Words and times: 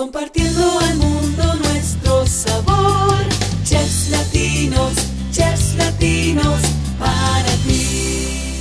Compartiendo 0.00 0.78
al 0.78 0.96
mundo 0.96 1.54
nuestro 1.56 2.24
sabor. 2.24 3.18
Chefs 3.64 4.08
latinos, 4.08 4.94
chefs 5.30 5.74
latinos, 5.76 6.58
para 6.98 7.50
ti. 7.66 8.56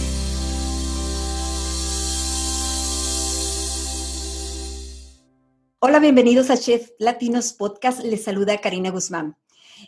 Hola, 5.80 6.00
bienvenidos 6.00 6.50
a 6.50 6.58
Chef 6.58 6.90
Latinos 7.00 7.54
Podcast. 7.54 8.04
Les 8.04 8.22
saluda 8.22 8.58
Karina 8.58 8.90
Guzmán. 8.90 9.38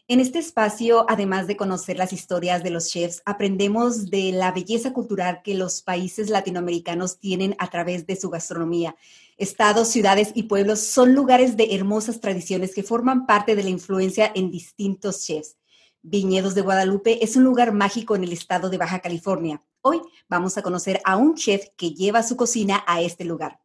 En 0.07 0.20
este 0.20 0.39
espacio, 0.39 1.05
además 1.09 1.47
de 1.47 1.57
conocer 1.57 1.97
las 1.97 2.13
historias 2.13 2.63
de 2.63 2.70
los 2.70 2.89
chefs, 2.89 3.21
aprendemos 3.25 4.09
de 4.09 4.31
la 4.31 4.52
belleza 4.52 4.93
cultural 4.93 5.41
que 5.43 5.54
los 5.54 5.81
países 5.81 6.29
latinoamericanos 6.29 7.20
tienen 7.20 7.55
a 7.59 7.70
través 7.70 8.07
de 8.07 8.15
su 8.15 8.29
gastronomía. 8.29 8.95
Estados, 9.41 9.87
ciudades 9.87 10.33
y 10.35 10.43
pueblos 10.43 10.81
son 10.81 11.15
lugares 11.15 11.57
de 11.57 11.73
hermosas 11.73 12.21
tradiciones 12.21 12.75
que 12.75 12.83
forman 12.83 13.25
parte 13.25 13.55
de 13.55 13.63
la 13.63 13.71
influencia 13.71 14.31
en 14.35 14.52
distintos 14.52 15.25
chefs. 15.25 15.57
Viñedos 16.03 16.53
de 16.53 16.61
Guadalupe 16.61 17.23
es 17.23 17.35
un 17.35 17.43
lugar 17.43 17.73
mágico 17.73 18.16
en 18.16 18.23
el 18.23 18.33
estado 18.33 18.69
de 18.69 18.77
Baja 18.77 18.99
California. 18.99 19.59
Hoy 19.81 19.99
vamos 20.30 20.59
a 20.59 20.61
conocer 20.61 21.02
a 21.05 21.17
un 21.17 21.33
chef 21.33 21.69
que 21.75 21.89
lleva 21.89 22.21
su 22.21 22.38
cocina 22.38 22.83
a 22.85 23.02
este 23.02 23.25
lugar. 23.25 23.59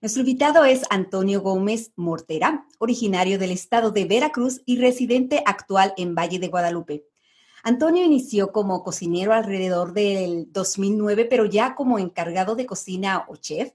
Nuestro 0.00 0.22
invitado 0.22 0.64
es 0.64 0.82
Antonio 0.90 1.42
Gómez 1.42 1.92
Mortera, 1.94 2.66
originario 2.80 3.38
del 3.38 3.52
estado 3.52 3.92
de 3.92 4.06
Veracruz 4.06 4.62
y 4.66 4.78
residente 4.80 5.44
actual 5.46 5.94
en 5.96 6.16
Valle 6.16 6.40
de 6.40 6.48
Guadalupe. 6.48 7.04
Antonio 7.62 8.04
inició 8.04 8.50
como 8.50 8.82
cocinero 8.82 9.32
alrededor 9.32 9.92
del 9.92 10.50
2009, 10.50 11.26
pero 11.26 11.44
ya 11.44 11.76
como 11.76 12.00
encargado 12.00 12.56
de 12.56 12.66
cocina 12.66 13.26
o 13.28 13.36
chef 13.36 13.70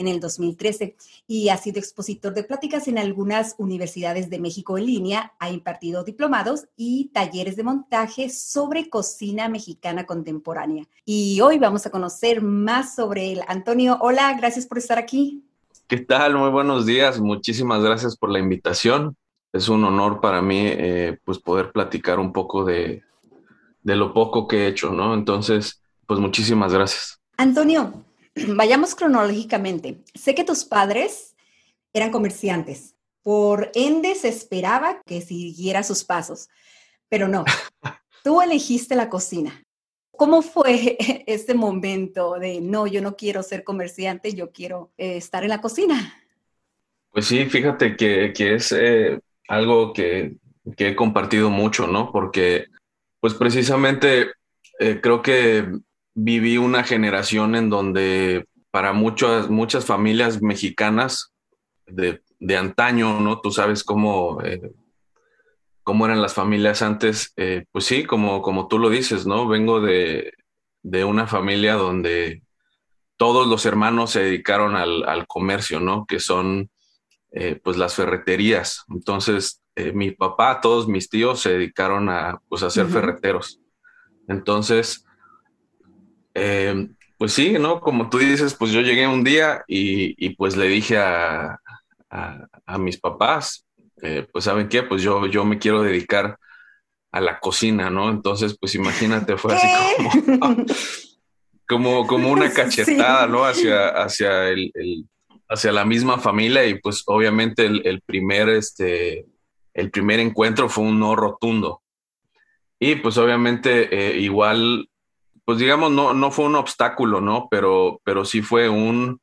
en 0.00 0.08
el 0.08 0.18
2013 0.18 0.96
y 1.26 1.50
ha 1.50 1.56
sido 1.56 1.78
expositor 1.78 2.34
de 2.34 2.42
pláticas 2.42 2.88
en 2.88 2.98
algunas 2.98 3.54
universidades 3.58 4.30
de 4.30 4.40
México 4.40 4.78
en 4.78 4.86
línea, 4.86 5.34
ha 5.38 5.50
impartido 5.50 6.02
diplomados 6.04 6.66
y 6.76 7.10
talleres 7.12 7.56
de 7.56 7.62
montaje 7.62 8.30
sobre 8.30 8.88
cocina 8.88 9.48
mexicana 9.48 10.06
contemporánea. 10.06 10.86
Y 11.04 11.40
hoy 11.42 11.58
vamos 11.58 11.86
a 11.86 11.90
conocer 11.90 12.42
más 12.42 12.94
sobre 12.94 13.32
él. 13.32 13.40
Antonio, 13.46 13.98
hola, 14.00 14.34
gracias 14.38 14.66
por 14.66 14.78
estar 14.78 14.98
aquí. 14.98 15.44
¿Qué 15.86 15.98
tal? 15.98 16.36
Muy 16.36 16.50
buenos 16.50 16.86
días. 16.86 17.20
Muchísimas 17.20 17.82
gracias 17.82 18.16
por 18.16 18.30
la 18.30 18.38
invitación. 18.38 19.16
Es 19.52 19.68
un 19.68 19.84
honor 19.84 20.20
para 20.20 20.40
mí 20.40 20.62
eh, 20.62 21.18
pues 21.24 21.38
poder 21.38 21.72
platicar 21.72 22.18
un 22.18 22.32
poco 22.32 22.64
de, 22.64 23.02
de 23.82 23.96
lo 23.96 24.14
poco 24.14 24.48
que 24.48 24.64
he 24.64 24.68
hecho, 24.68 24.92
¿no? 24.92 25.12
Entonces, 25.12 25.82
pues 26.06 26.20
muchísimas 26.20 26.72
gracias. 26.72 27.20
Antonio, 27.36 28.04
vayamos 28.34 28.94
cronológicamente. 28.94 30.02
Sé 30.14 30.34
que 30.34 30.44
tus 30.44 30.64
padres 30.64 31.36
eran 31.92 32.10
comerciantes. 32.10 32.94
Por 33.22 33.70
ende, 33.74 34.14
se 34.14 34.28
esperaba 34.28 35.02
que 35.04 35.20
siguiera 35.20 35.82
sus 35.82 36.04
pasos, 36.04 36.48
pero 37.08 37.28
no. 37.28 37.44
Tú 38.24 38.40
elegiste 38.40 38.96
la 38.96 39.08
cocina. 39.08 39.62
¿Cómo 40.12 40.42
fue 40.42 40.96
ese 41.26 41.54
momento 41.54 42.34
de, 42.38 42.60
no, 42.60 42.86
yo 42.86 43.00
no 43.02 43.16
quiero 43.16 43.42
ser 43.42 43.64
comerciante, 43.64 44.34
yo 44.34 44.52
quiero 44.52 44.92
eh, 44.96 45.16
estar 45.16 45.42
en 45.42 45.50
la 45.50 45.60
cocina? 45.60 46.14
Pues 47.10 47.26
sí, 47.26 47.46
fíjate 47.46 47.96
que, 47.96 48.32
es 48.36 48.72
eh, 48.72 49.18
algo 49.48 49.92
que, 49.92 50.36
he 50.76 50.94
compartido 50.94 51.50
mucho, 51.50 51.86
¿no? 51.86 52.12
Porque, 52.12 52.66
pues 53.18 53.34
precisamente 53.34 54.30
eh, 54.78 55.00
creo 55.02 55.20
que 55.20 55.66
viví 56.14 56.58
una 56.58 56.84
generación 56.84 57.54
en 57.54 57.70
donde 57.70 58.46
para 58.70 58.92
muchas, 58.92 59.50
muchas 59.50 59.84
familias 59.84 60.42
mexicanas 60.42 61.32
de, 61.86 62.22
de 62.38 62.56
antaño, 62.56 63.20
¿no? 63.20 63.40
Tú 63.40 63.50
sabes 63.50 63.84
cómo 63.84 64.40
cómo 65.90 66.06
eran 66.06 66.22
las 66.22 66.34
familias 66.34 66.82
antes, 66.82 67.32
eh, 67.36 67.64
pues 67.72 67.84
sí, 67.84 68.04
como, 68.04 68.42
como 68.42 68.68
tú 68.68 68.78
lo 68.78 68.90
dices, 68.90 69.26
¿no? 69.26 69.48
Vengo 69.48 69.80
de, 69.80 70.32
una 71.04 71.26
familia 71.26 71.74
donde 71.74 72.44
todos 73.16 73.48
los 73.48 73.66
hermanos 73.66 74.12
se 74.12 74.22
dedicaron 74.22 74.76
al, 74.76 75.26
comercio, 75.26 75.80
¿no? 75.80 76.06
Que 76.06 76.20
son 76.20 76.70
eh, 77.32 77.58
pues 77.62 77.76
las 77.76 77.96
ferreterías. 77.96 78.84
Entonces, 78.88 79.62
eh, 79.74 79.90
mi 79.92 80.12
papá, 80.12 80.60
todos 80.60 80.86
mis 80.86 81.08
tíos 81.08 81.40
se 81.40 81.54
dedicaron 81.54 82.08
a, 82.08 82.40
pues, 82.48 82.62
a 82.62 82.70
ser 82.70 82.86
ferreteros. 82.86 83.60
Entonces, 84.28 85.04
pues 86.32 87.32
sí, 87.32 87.52
¿no? 87.58 87.80
Como 87.80 88.08
tú 88.08 88.18
dices, 88.18 88.54
pues 88.54 88.72
yo 88.72 88.80
llegué 88.80 89.06
un 89.06 89.24
día 89.24 89.64
y, 89.66 90.30
pues 90.36 90.56
le 90.56 90.68
dije 90.68 90.98
a, 90.98 91.58
a 92.10 92.78
mis 92.78 92.98
papás, 92.98 93.66
eh, 94.02 94.26
pues 94.32 94.44
saben 94.44 94.68
qué, 94.68 94.82
pues 94.82 95.02
yo, 95.02 95.26
yo 95.26 95.44
me 95.44 95.58
quiero 95.58 95.82
dedicar 95.82 96.38
a 97.12 97.20
la 97.20 97.38
cocina, 97.40 97.90
¿no? 97.90 98.08
Entonces, 98.10 98.56
pues 98.58 98.74
imagínate, 98.74 99.36
fue 99.36 99.54
así 99.54 99.66
como, 99.96 100.56
como, 101.68 102.06
como 102.06 102.30
una 102.30 102.50
cachetada, 102.52 103.26
¿no? 103.26 103.44
Hacia, 103.44 103.88
hacia, 103.88 104.48
el, 104.48 104.72
hacia 105.48 105.72
la 105.72 105.84
misma 105.84 106.18
familia 106.18 106.64
y 106.66 106.78
pues 106.78 107.02
obviamente 107.06 107.66
el, 107.66 108.00
primer, 108.02 108.48
este, 108.48 109.26
el 109.74 109.90
primer 109.90 110.20
encuentro 110.20 110.68
fue 110.68 110.84
un 110.84 110.98
no 110.98 111.16
rotundo. 111.16 111.82
Y 112.78 112.94
pues 112.96 113.18
obviamente 113.18 113.88
eh, 113.94 114.18
igual, 114.20 114.88
pues 115.44 115.58
digamos, 115.58 115.90
no, 115.90 116.14
no 116.14 116.30
fue 116.30 116.46
un 116.46 116.56
obstáculo, 116.56 117.20
¿no? 117.20 117.48
Pero, 117.50 118.00
pero 118.04 118.24
sí 118.24 118.42
fue 118.42 118.68
un, 118.68 119.20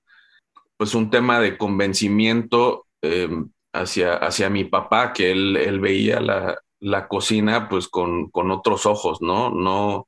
pues 0.78 0.94
un 0.96 1.10
tema 1.10 1.40
de 1.40 1.58
convencimiento 1.58 2.86
em, 3.02 3.50
hacia, 3.74 4.16
hacia 4.16 4.50
mi 4.50 4.64
papá, 4.64 5.14
que 5.14 5.32
él, 5.32 5.80
veía 5.80 6.20
la, 6.22 7.08
cocina 7.08 7.68
pues 7.70 7.88
con, 7.88 8.30
otros 8.34 8.86
ojos, 8.86 9.22
¿no? 9.22 9.50
No, 9.50 10.08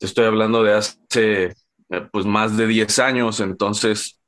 estoy 0.00 0.26
hablando 0.26 0.62
de 0.62 0.74
hace 0.74 1.54
eh, 1.90 2.08
pues 2.12 2.26
más 2.26 2.56
de 2.56 2.66
10 2.66 2.98
años, 2.98 3.40
entonces, 3.40 4.20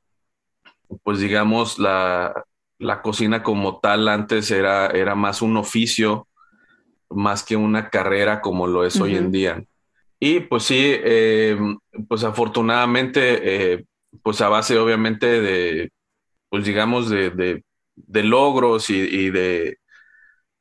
pues 1.03 1.19
digamos, 1.19 1.79
la, 1.79 2.33
cocina 3.03 3.43
como 3.43 3.79
tal 3.79 4.07
antes 4.07 4.51
era, 4.51 4.87
era 4.87 5.15
más 5.15 5.41
un 5.41 5.57
oficio, 5.57 6.27
más 7.09 7.43
que 7.43 7.55
una 7.55 7.89
carrera 7.89 8.41
como 8.41 8.67
lo 8.67 8.85
es 8.85 8.99
hoy 8.99 9.15
en 9.15 9.31
día. 9.31 9.63
Y 10.25 10.39
pues 10.39 10.63
sí, 10.63 10.79
eh, 10.81 11.55
pues 12.09 12.23
afortunadamente, 12.23 13.73
eh, 13.73 13.85
pues 14.23 14.41
a 14.41 14.49
base 14.49 14.75
obviamente 14.79 15.39
de, 15.39 15.91
pues 16.49 16.65
digamos, 16.65 17.11
de, 17.11 17.63
de 17.95 18.23
logros 18.23 18.89
y, 18.89 19.29
de, 19.29 19.77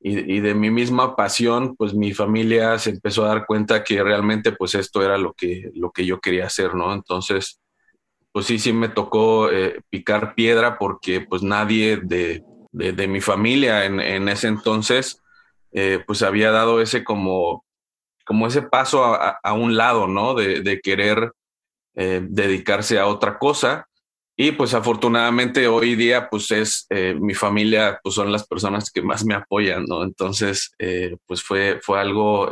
y, 0.00 0.40
de 0.40 0.54
mi 0.54 0.70
misma 0.70 1.16
pasión, 1.16 1.76
pues 1.76 1.94
mi 1.94 2.12
familia 2.12 2.78
se 2.78 2.90
empezó 2.90 3.24
a 3.24 3.28
dar 3.28 3.46
cuenta 3.46 3.82
que 3.84 4.02
realmente 4.02 4.52
pues 4.52 4.74
esto 4.74 5.02
era 5.02 5.16
lo 5.16 5.32
que, 5.32 5.70
lo 5.74 5.92
que 5.92 6.04
yo 6.04 6.20
quería 6.20 6.44
hacer, 6.44 6.74
¿no? 6.74 6.92
Entonces, 6.92 7.58
pues 8.32 8.44
sí, 8.44 8.58
sí 8.58 8.74
me 8.74 8.90
tocó 8.90 9.50
eh, 9.50 9.80
picar 9.88 10.34
piedra 10.34 10.76
porque 10.76 11.22
pues 11.22 11.42
nadie 11.42 12.00
de, 12.02 12.44
mi 13.08 13.22
familia 13.22 13.86
en, 13.86 14.28
ese 14.28 14.48
entonces 14.48 15.22
pues 16.06 16.22
había 16.22 16.50
dado 16.50 16.82
ese 16.82 17.02
como, 17.02 17.63
como 18.24 18.46
ese 18.46 18.62
paso 18.62 19.04
a, 19.04 19.52
un 19.52 19.76
lado, 19.76 20.06
¿no? 20.06 20.34
De, 20.34 20.80
querer 20.82 21.32
eh, 21.94 22.20
dedicarse 22.22 22.98
a 22.98 23.06
otra 23.06 23.38
cosa. 23.38 23.88
Y 24.36 24.52
pues 24.52 24.74
afortunadamente 24.74 25.68
hoy 25.68 25.94
día 25.94 26.28
pues 26.28 26.50
es 26.50 26.86
eh, 26.90 27.14
mi 27.20 27.34
familia, 27.34 28.00
pues 28.02 28.16
son 28.16 28.32
las 28.32 28.46
personas 28.46 28.90
que 28.90 29.00
más 29.00 29.24
me 29.24 29.34
apoyan, 29.34 29.84
¿no? 29.84 30.02
Entonces 30.02 30.72
eh, 30.78 31.16
pues 31.26 31.42
fue, 31.42 31.78
fue 31.82 32.00
algo, 32.00 32.50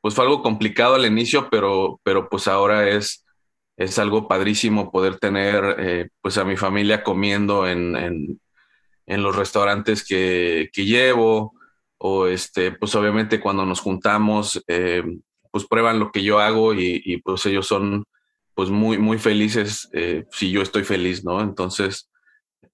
pues 0.00 0.14
fue 0.14 0.24
algo 0.24 0.42
complicado 0.42 0.94
al 0.94 1.06
inicio, 1.06 1.48
pero, 1.50 2.00
pero 2.04 2.28
pues 2.28 2.46
ahora 2.46 2.88
es, 2.88 3.24
es 3.76 3.98
algo 3.98 4.28
padrísimo 4.28 4.92
poder 4.92 5.18
tener 5.18 6.10
pues 6.20 6.38
a 6.38 6.44
mi 6.44 6.56
familia 6.56 7.02
comiendo 7.02 7.66
en, 7.66 7.96
en, 7.96 8.40
en 9.06 9.22
los 9.22 9.34
restaurantes 9.34 10.04
que, 10.04 10.70
que, 10.72 10.84
llevo 10.84 11.54
o 12.04 12.26
este, 12.26 12.72
pues 12.72 12.94
obviamente 12.94 13.40
cuando 13.40 13.64
nos 13.64 13.80
juntamos 13.80 14.64
pues 15.52 15.66
prueban 15.66 15.98
lo 15.98 16.10
que 16.10 16.22
yo 16.24 16.40
hago 16.40 16.74
y, 16.74 17.02
y 17.04 17.18
pues 17.18 17.44
ellos 17.46 17.66
son 17.66 18.04
pues 18.54 18.70
muy, 18.70 18.98
muy 18.98 19.18
felices 19.18 19.88
eh, 19.92 20.26
si 20.30 20.50
yo 20.50 20.62
estoy 20.62 20.84
feliz, 20.84 21.24
¿no? 21.24 21.40
Entonces, 21.40 22.10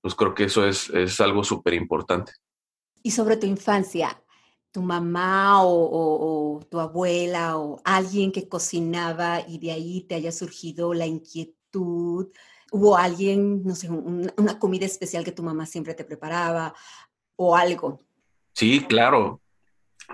pues 0.00 0.14
creo 0.14 0.34
que 0.34 0.44
eso 0.44 0.66
es, 0.66 0.90
es 0.90 1.20
algo 1.20 1.44
súper 1.44 1.74
importante. 1.74 2.32
Y 3.02 3.10
sobre 3.12 3.36
tu 3.36 3.46
infancia, 3.46 4.22
tu 4.72 4.82
mamá 4.82 5.62
o, 5.64 6.60
tu 6.70 6.80
abuela 6.80 7.58
o 7.58 7.80
alguien 7.84 8.32
que 8.32 8.48
cocinaba 8.48 9.40
y 9.46 9.58
de 9.58 9.72
ahí 9.72 10.02
te 10.02 10.16
haya 10.16 10.32
surgido 10.32 10.94
la 10.94 11.06
inquietud, 11.06 12.28
hubo 12.72 12.96
alguien, 12.96 13.62
no 13.64 13.74
sé, 13.74 13.88
una 13.88 14.58
comida 14.58 14.86
especial 14.86 15.24
que 15.24 15.32
tu 15.32 15.42
mamá 15.42 15.66
siempre 15.66 15.94
te 15.94 16.04
preparaba 16.04 16.74
o 17.36 17.56
algo. 17.56 18.04
Sí, 18.58 18.80
claro. 18.88 19.40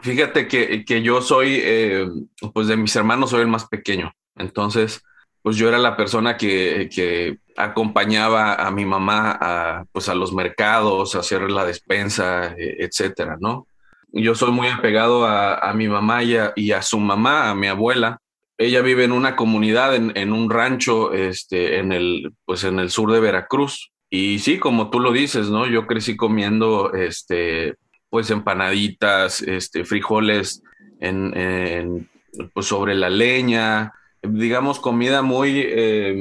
Fíjate 0.03 0.49
que, 0.49 0.85
que 0.85 1.01
yo 1.01 1.23
soy, 1.23 1.61
eh, 1.63 2.07
pues 2.53 2.67
de 2.67 2.77
mis 2.77 2.95
hermanos 2.95 3.31
soy 3.31 3.41
el 3.41 3.49
más 3.49 3.67
pequeño. 3.69 4.13
Entonces, 4.37 5.03
pues 5.41 5.57
yo 5.57 5.67
era 5.67 5.79
la 5.79 5.97
persona 5.97 6.37
que, 6.37 7.39
acompañaba 7.57 8.55
a 8.55 8.71
mi 8.71 8.85
mamá 8.85 9.39
a, 9.41 9.85
pues 9.93 10.11
a 10.11 10.15
los 10.15 10.35
mercados, 10.35 11.15
a 11.15 11.21
hacer 11.21 11.51
la 11.51 11.65
despensa, 11.65 12.55
e, 12.59 12.85
etcétera, 12.85 13.39
¿no? 13.41 13.67
Yo 14.13 14.35
soy 14.35 14.51
muy 14.51 14.69
apegado 14.69 15.25
a, 15.27 15.73
mi 15.73 15.89
mamá 15.89 16.23
y 16.23 16.37
a, 16.37 16.53
y 16.55 16.73
a, 16.73 16.83
su 16.83 16.99
mamá, 17.01 17.49
a 17.49 17.55
mi 17.55 17.69
abuela. 17.69 18.19
Ella 18.59 18.83
vive 18.83 19.05
en 19.05 19.13
una 19.13 19.37
comunidad, 19.37 19.95
en, 19.95 20.13
en, 20.17 20.35
un 20.35 20.51
rancho, 20.51 21.15
este, 21.15 21.79
en 21.79 21.93
el, 21.93 22.35
pues 22.45 22.65
en 22.65 22.79
el 22.79 22.91
sur 22.91 23.11
de 23.11 23.21
Veracruz. 23.21 23.91
Y 24.11 24.39
sí, 24.41 24.59
como 24.59 24.91
tú 24.91 25.01
lo 25.01 25.13
dices, 25.13 25.49
¿no? 25.49 25.67
Yo 25.67 25.87
crecí 25.87 26.15
comiendo, 26.15 26.93
este, 26.93 27.77
pues 28.15 28.31
empanaditas, 28.31 29.43
este, 29.43 29.85
frijoles 29.85 30.63
en, 31.01 32.09
pues 32.53 32.67
sobre 32.67 32.95
la 32.95 33.11
leña, 33.11 33.93
digamos, 34.23 34.79
comida 34.79 35.21
muy, 35.23 35.65
eh, 35.67 36.17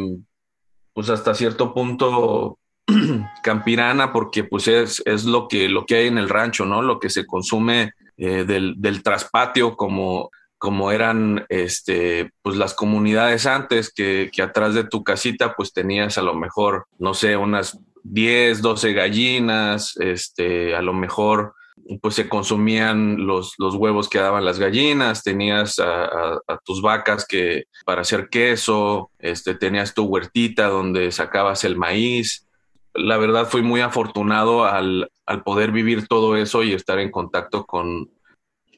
pues 0.92 1.12
hasta 1.12 1.36
cierto 1.36 1.72
punto 1.72 2.58
campirana, 3.44 4.12
porque 4.12 4.44
pues 4.44 4.68
es, 4.68 5.04
es, 5.06 5.26
lo, 5.26 5.48
que, 5.48 5.70
lo 5.70 5.86
que 5.86 5.98
hay 5.98 6.08
en 6.08 6.18
el 6.18 6.30
rancho, 6.30 6.66
¿no? 6.66 6.82
Lo 6.82 7.00
que 7.00 7.12
se 7.12 7.28
consume 7.28 7.92
eh, 8.18 8.44
del, 8.44 8.74
del, 8.78 9.04
traspatio 9.04 9.78
como, 9.78 10.32
como 10.58 10.92
eran 10.92 11.46
este, 11.48 12.32
pues 12.42 12.58
las 12.58 12.74
comunidades 12.74 13.46
antes, 13.46 13.94
que, 13.94 14.32
que 14.34 14.42
atrás 14.42 14.74
de 14.74 14.86
tu 14.86 15.04
casita 15.04 15.54
pues 15.56 15.74
tenías 15.74 16.18
a 16.18 16.24
lo 16.24 16.34
mejor, 16.34 16.88
no 16.98 17.14
sé, 17.14 17.38
unas 17.38 17.78
10, 18.02 18.64
12 18.64 18.94
gallinas, 18.94 19.96
este, 19.98 20.76
a 20.76 20.82
lo 20.82 20.94
mejor 20.94 21.54
pues 22.02 22.16
se 22.16 22.30
consumían 22.30 23.26
los, 23.26 23.56
los 23.58 23.76
huevos 23.76 24.10
que 24.10 24.20
daban 24.20 24.46
las 24.46 24.60
gallinas, 24.60 25.24
tenías 25.24 25.80
a, 25.80 26.40
tus 26.64 26.82
vacas 26.82 27.26
que 27.28 27.66
para 27.86 28.02
hacer 28.02 28.30
queso, 28.30 29.12
este, 29.20 29.56
tenías 29.56 29.94
tu 29.94 30.04
huertita 30.06 30.68
donde 30.68 31.12
sacabas 31.12 31.64
el 31.64 31.78
maíz. 31.78 32.48
La 32.94 33.18
verdad 33.18 33.48
fui 33.48 33.62
muy 33.62 33.82
afortunado 33.82 34.66
al, 34.66 35.10
al 35.26 35.44
poder 35.44 35.72
vivir 35.72 36.08
todo 36.08 36.38
eso 36.38 36.64
y 36.64 36.74
estar 36.74 37.00
en 37.00 37.12
contacto 37.12 37.66
con, 37.66 38.10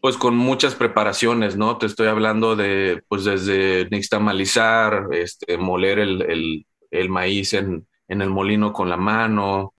pues 0.01 0.17
con 0.17 0.35
muchas 0.37 0.75
preparaciones, 0.75 1.57
¿no? 1.57 1.77
Te 1.77 1.85
estoy 1.85 2.07
hablando 2.07 2.55
de, 2.55 3.03
pues 3.07 3.23
desde 3.23 3.87
nixtamalizar, 3.89 5.07
este, 5.11 5.57
moler 5.57 5.99
el, 5.99 6.21
el, 6.23 6.65
el 6.91 7.09
maíz 7.09 7.53
en, 7.53 7.87
en, 8.07 8.21
el 8.21 8.29
molino 8.29 8.71
con 8.71 8.89
la 8.89 8.97
mano. 8.97 9.73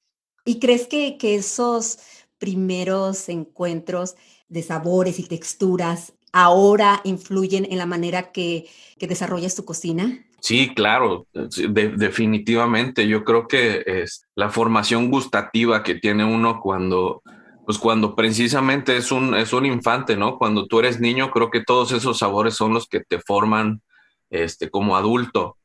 ¿Y 0.45 0.59
crees 0.59 0.87
que, 0.87 1.17
que 1.17 1.37
esos 1.37 1.99
primeros 2.39 3.29
encuentros 3.29 4.17
de 4.49 4.63
sabores 4.63 5.19
y 5.19 5.25
texturas 5.25 6.13
ahora 6.33 7.01
influyen 7.05 7.67
en 7.71 7.79
la 7.79 7.87
manera 7.87 8.31
que, 8.31 8.69
que 8.99 9.07
desarrollas 9.07 9.55
tu 9.55 9.65
cocina? 9.65 10.27
Sí, 10.41 10.75
claro, 10.75 11.27
definitivamente. 11.33 13.09
Yo 13.09 13.25
creo 13.25 13.49
que 13.49 13.83
es 13.87 14.27
la 14.35 14.51
formación 14.51 15.11
gustativa 15.11 15.83
que 15.83 15.95
tiene 15.95 16.25
uno 16.25 16.61
cuando, 16.61 17.23
pues 17.65 17.79
cuando 17.79 18.15
precisamente 18.15 18.97
es 18.97 19.11
un, 19.11 19.35
es 19.35 19.53
un 19.53 19.67
infante, 19.67 20.17
¿no? 20.17 20.39
Cuando 20.39 20.67
tú 20.67 20.79
eres 20.79 21.01
niño, 21.01 21.31
creo 21.31 21.51
que 21.51 21.65
todos 21.65 21.91
esos 21.93 22.19
sabores 22.19 22.55
son 22.55 22.75
los 22.75 22.87
que 22.87 23.01
te 23.01 23.19
forman 23.19 23.83
este, 24.31 24.71
como 24.71 24.97
adulto. 24.97 25.57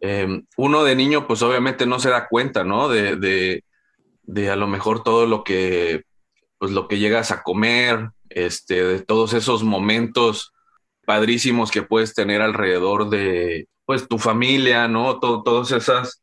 Em, 0.00 0.44
uno 0.56 0.82
de 0.82 0.96
niño, 0.96 1.26
pues 1.26 1.42
obviamente 1.42 1.84
no 1.84 1.98
se 1.98 2.10
da 2.10 2.26
cuenta, 2.26 2.64
¿no? 2.64 2.88
De, 2.88 3.16
de, 3.16 3.64
de 4.26 4.50
a 4.50 4.56
lo 4.56 4.66
mejor 4.66 5.02
todo 5.02 5.26
lo 5.26 5.44
que, 5.44 6.04
pues 6.58 6.72
lo 6.72 6.88
que 6.88 6.98
llegas 6.98 7.30
a 7.30 7.42
comer, 7.42 8.10
este, 8.28 8.84
de 8.84 9.00
todos 9.00 9.32
esos 9.32 9.62
momentos 9.62 10.52
padrísimos 11.04 11.70
que 11.70 11.82
puedes 11.82 12.14
tener 12.14 12.42
alrededor 12.42 13.08
de, 13.08 13.68
pues, 13.84 14.08
tu 14.08 14.18
familia, 14.18 14.88
¿no? 14.88 15.20
todas 15.20 15.70
esas 15.72 16.22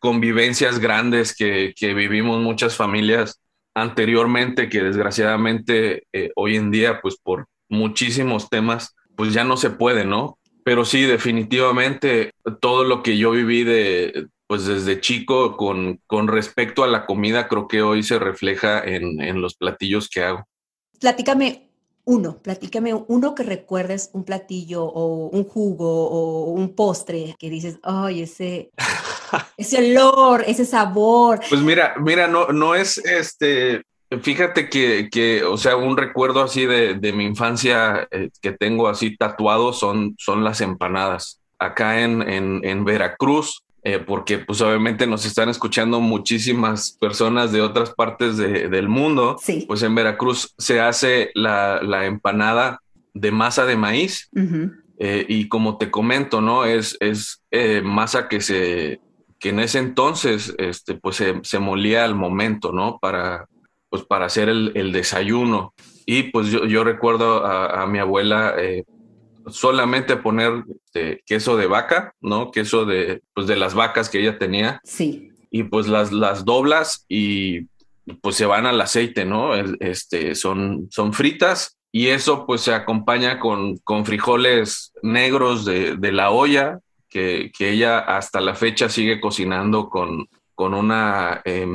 convivencias 0.00 0.78
grandes 0.78 1.34
que, 1.34 1.72
que, 1.76 1.94
vivimos 1.94 2.40
muchas 2.40 2.76
familias 2.76 3.40
anteriormente, 3.74 4.68
que 4.68 4.82
desgraciadamente 4.82 6.06
eh, 6.12 6.30
hoy 6.36 6.56
en 6.56 6.70
día, 6.70 7.00
pues, 7.00 7.16
por 7.16 7.46
muchísimos 7.68 8.48
temas, 8.50 8.94
pues 9.16 9.32
ya 9.32 9.44
no 9.44 9.56
se 9.56 9.70
puede, 9.70 10.04
¿no? 10.04 10.38
Pero 10.64 10.84
sí, 10.84 11.02
definitivamente 11.02 12.32
todo 12.60 12.84
lo 12.84 13.02
que 13.02 13.18
yo 13.18 13.30
viví 13.30 13.64
de, 13.64 14.28
pues 14.46 14.66
desde 14.66 15.00
chico 15.00 15.56
con, 15.56 16.00
con 16.06 16.28
respecto 16.28 16.84
a 16.84 16.88
la 16.88 17.06
comida, 17.06 17.48
creo 17.48 17.68
que 17.68 17.82
hoy 17.82 18.02
se 18.02 18.18
refleja 18.18 18.82
en, 18.84 19.20
en 19.20 19.40
los 19.40 19.54
platillos 19.54 20.08
que 20.08 20.22
hago. 20.22 20.46
Platícame 21.00 21.68
uno, 22.04 22.38
platícame 22.42 22.94
uno 22.94 23.34
que 23.34 23.42
recuerdes 23.42 24.10
un 24.12 24.24
platillo 24.24 24.84
o 24.84 25.28
un 25.28 25.44
jugo 25.44 26.08
o 26.08 26.50
un 26.52 26.74
postre 26.74 27.34
que 27.38 27.48
dices, 27.48 27.78
ay, 27.82 28.22
ese, 28.22 28.70
ese 29.56 29.78
olor, 29.78 30.44
ese 30.46 30.66
sabor. 30.66 31.40
Pues 31.48 31.62
mira, 31.62 31.94
mira, 31.98 32.28
no, 32.28 32.48
no 32.48 32.74
es 32.74 32.98
este, 32.98 33.82
fíjate 34.20 34.68
que, 34.68 35.08
que 35.10 35.44
o 35.44 35.56
sea, 35.56 35.76
un 35.76 35.96
recuerdo 35.96 36.42
así 36.42 36.66
de, 36.66 36.94
de 36.94 37.12
mi 37.12 37.24
infancia 37.24 38.06
eh, 38.10 38.30
que 38.42 38.52
tengo 38.52 38.88
así 38.88 39.16
tatuado 39.16 39.72
son, 39.72 40.14
son 40.18 40.44
las 40.44 40.60
empanadas. 40.60 41.40
Acá 41.58 42.02
en, 42.02 42.20
en, 42.22 42.60
en 42.64 42.84
Veracruz, 42.84 43.63
eh, 43.84 43.98
porque 43.98 44.38
pues 44.38 44.62
obviamente 44.62 45.06
nos 45.06 45.26
están 45.26 45.50
escuchando 45.50 46.00
muchísimas 46.00 46.96
personas 46.98 47.52
de 47.52 47.60
otras 47.60 47.90
partes 47.90 48.38
del 48.38 48.88
mundo. 48.88 49.36
Sí. 49.42 49.64
Pues 49.68 49.82
en 49.82 49.94
Veracruz 49.94 50.54
se 50.56 50.80
hace 50.80 51.30
la, 51.34 51.82
la 51.82 52.06
empanada 52.06 52.80
de 53.12 53.30
masa 53.30 53.66
de 53.66 53.76
maíz 53.76 54.30
eh, 54.98 55.26
y 55.28 55.48
como 55.48 55.76
te 55.76 55.90
comento, 55.90 56.40
¿no? 56.40 56.64
Es, 56.64 56.96
es 57.00 57.42
eh, 57.50 57.82
masa 57.84 58.28
que 58.28 58.40
se 58.40 59.00
que 59.38 59.50
en 59.50 59.60
ese 59.60 59.80
entonces 59.80 60.54
este, 60.56 60.94
pues 60.94 61.16
se, 61.16 61.40
se 61.42 61.58
molía 61.58 62.04
al 62.04 62.14
momento, 62.14 62.72
¿no? 62.72 62.98
Para, 62.98 63.46
pues 63.90 64.02
para 64.02 64.24
hacer 64.24 64.48
el, 64.48 64.72
el 64.74 64.92
desayuno. 64.92 65.74
Y 66.06 66.24
pues 66.24 66.48
yo, 66.48 66.64
yo 66.64 66.84
recuerdo 66.84 67.44
a, 67.44 67.82
a 67.82 67.86
mi 67.86 67.98
abuela 67.98 68.54
solamente 69.48 70.16
poner 70.16 70.64
este, 70.84 71.22
queso 71.26 71.56
de 71.56 71.66
vaca, 71.66 72.14
¿no? 72.20 72.50
Queso 72.50 72.84
de, 72.84 73.22
pues 73.34 73.46
de 73.46 73.56
las 73.56 73.74
vacas 73.74 74.08
que 74.08 74.20
ella 74.20 74.38
tenía. 74.38 74.80
Sí. 74.84 75.30
Y 75.50 75.64
pues 75.64 75.86
las, 75.86 76.12
las 76.12 76.44
doblas 76.44 77.04
y 77.08 77.66
pues 78.20 78.36
se 78.36 78.46
van 78.46 78.66
al 78.66 78.80
aceite, 78.80 79.24
¿no? 79.24 79.54
Este, 79.54 80.34
son, 80.34 80.88
son 80.90 81.12
fritas 81.12 81.78
y 81.92 82.08
eso 82.08 82.46
pues 82.46 82.62
se 82.62 82.74
acompaña 82.74 83.38
con, 83.38 83.78
con 83.78 84.04
frijoles 84.04 84.92
negros 85.02 85.64
de, 85.64 85.96
de 85.96 86.12
la 86.12 86.30
olla 86.30 86.80
que, 87.08 87.52
que, 87.56 87.70
ella 87.70 88.00
hasta 88.00 88.40
la 88.40 88.54
fecha 88.56 88.88
sigue 88.88 89.20
cocinando 89.20 89.88
con, 89.88 90.26
con 90.56 90.74
una, 90.74 91.40
eh, 91.44 91.66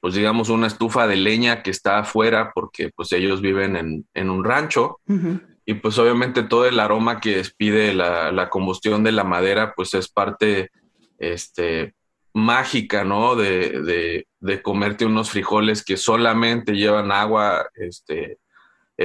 pues 0.00 0.14
digamos, 0.14 0.48
una 0.48 0.68
estufa 0.68 1.08
de 1.08 1.16
leña 1.16 1.64
que 1.64 1.70
está 1.70 1.98
afuera 1.98 2.52
porque 2.54 2.90
pues 2.94 3.10
ellos 3.12 3.40
viven 3.40 3.74
en, 3.74 4.06
en 4.14 4.30
un 4.30 4.44
rancho. 4.44 5.00
Uh 5.08 5.14
-huh 5.14 5.47
y 5.68 5.74
pues 5.74 5.98
obviamente 5.98 6.44
todo 6.44 6.64
el 6.64 6.80
aroma 6.80 7.20
que 7.20 7.36
despide 7.36 7.92
la, 7.92 8.32
la, 8.32 8.48
combustión 8.48 9.04
de 9.04 9.12
la 9.12 9.22
madera, 9.22 9.74
pues 9.76 9.92
es 9.92 10.08
parte 10.08 10.70
este, 11.18 11.94
mágica, 12.32 13.04
¿no? 13.04 13.36
De, 13.36 13.82
de, 13.82 14.26
de, 14.40 14.62
comerte 14.62 15.04
unos 15.04 15.28
frijoles 15.28 15.84
que 15.84 15.98
solamente 15.98 16.72
llevan 16.72 17.12
agua, 17.12 17.68
este, 17.74 18.38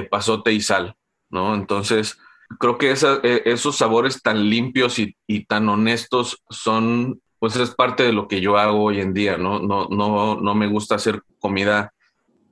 pasote 0.09 0.53
y 0.53 0.61
sal, 0.61 0.95
¿no? 1.29 1.53
Entonces, 1.53 2.17
creo 2.57 2.77
que 2.77 2.93
e, 2.93 3.41
esos 3.43 3.75
sabores 3.75 4.21
tan 4.21 4.49
limpios 4.49 4.99
y, 4.99 5.17
y, 5.27 5.43
tan 5.43 5.67
honestos 5.67 6.45
son, 6.49 7.21
pues 7.39 7.57
es 7.57 7.75
parte 7.75 8.03
de 8.03 8.13
lo 8.13 8.29
que 8.29 8.39
yo 8.39 8.57
hago 8.57 8.85
hoy 8.85 9.01
en 9.01 9.13
día, 9.13 9.35
¿no? 9.35 9.59
No, 9.59 9.89
no, 9.89 10.39
no 10.39 10.55
me 10.55 10.67
gusta 10.67 10.95
hacer 10.95 11.23
comida 11.39 11.93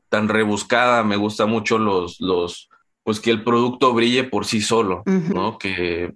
tan 0.10 0.28
rebuscada, 0.28 1.02
me 1.02 1.16
gusta 1.16 1.46
mucho 1.46 1.78
los, 1.78 2.20
los, 2.20 2.68
pues 3.04 3.20
que 3.20 3.32
el 3.32 3.44
producto 3.44 3.94
brille 3.94 4.24
por 4.24 4.46
sí 4.46 4.62
solo, 4.62 5.04
uh 5.06 5.10
-huh. 5.10 5.34
¿no? 5.34 5.58
Que 5.58 6.14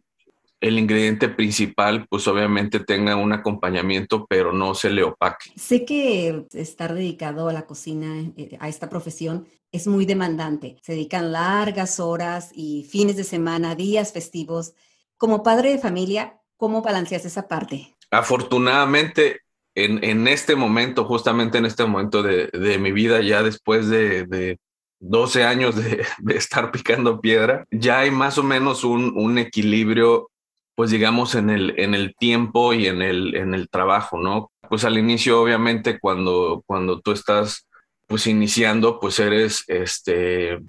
el 0.62 0.80
ingrediente 0.80 1.30
principal, 1.30 2.08
pues 2.10 2.28
obviamente 2.28 2.80
tenga 2.80 3.16
un 3.16 3.34
acompañamiento, 3.34 4.26
pero 4.28 4.52
no 4.52 4.74
se 4.74 4.90
le 4.90 5.04
opaque. 5.04 5.52
Sé 5.56 5.86
que 5.86 6.46
estar 6.54 6.94
dedicado 6.94 7.50
a 7.50 7.54
la 7.54 7.66
cocina, 7.66 8.32
eh, 8.38 8.58
a 8.60 8.68
esta 8.68 8.90
profesión, 8.90 9.46
es 9.72 9.86
muy 9.88 10.06
demandante. 10.06 10.78
Se 10.82 10.94
dedican 10.94 11.32
largas 11.32 12.00
horas 12.00 12.52
y 12.56 12.88
fines 12.90 13.16
de 13.18 13.24
semana, 13.26 13.76
días 13.76 14.14
festivos. 14.14 14.74
Como 15.18 15.44
padre 15.44 15.72
de 15.72 15.78
familia, 15.78 16.40
¿cómo 16.58 16.82
balanceas 16.82 17.26
esa 17.26 17.48
parte? 17.48 17.96
Afortunadamente, 18.10 19.42
en, 19.76 20.04
en 20.04 20.28
este 20.28 20.56
momento, 20.56 21.04
justamente 21.04 21.58
en 21.58 21.66
este 21.66 21.86
momento 21.86 22.24
de, 22.24 22.48
de 22.48 22.78
mi 22.80 22.92
vida, 22.92 23.22
ya 23.22 23.44
después 23.44 23.90
de, 23.90 24.26
de 24.26 24.58
12 25.00 25.44
años 25.44 25.76
de, 25.76 26.06
estar 26.36 26.72
picando 26.72 27.22
piedra, 27.22 27.66
ya 27.72 28.00
hay 28.00 28.12
más 28.12 28.38
o 28.38 28.44
menos 28.44 28.84
un, 28.84 29.38
equilibrio, 29.38 30.30
pues 30.76 30.92
digamos, 30.92 31.36
en 31.36 31.50
el, 31.50 31.74
en 31.78 31.94
el 31.96 32.16
tiempo 32.16 32.74
y 32.74 32.88
en 32.88 33.02
el, 33.02 33.36
en 33.36 33.54
el 33.54 33.70
trabajo, 33.70 34.18
¿no? 34.18 34.52
Pues 34.70 34.84
al 34.84 34.98
inicio, 34.98 35.42
obviamente, 35.42 36.00
cuando, 36.00 36.64
cuando 36.66 37.00
tú 37.00 37.12
estás 37.12 37.68
pues 38.08 38.28
iniciando, 38.28 39.00
pues 39.00 39.20
eres, 39.20 39.64
este, 39.68 40.60